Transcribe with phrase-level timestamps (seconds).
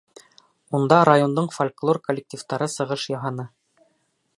[0.77, 3.51] Унда райондың фольклор коллективтары сығыш яһаны.